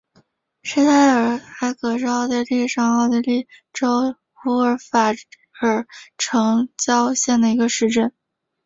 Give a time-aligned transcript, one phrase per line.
[0.63, 4.15] 施泰尔埃格是奥地利上奥地利州
[4.47, 5.13] 乌尔法
[5.61, 5.85] 尔
[6.17, 8.11] 城郊县的一个市镇。